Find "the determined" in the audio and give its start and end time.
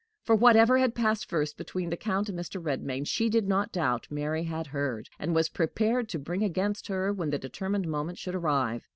7.29-7.87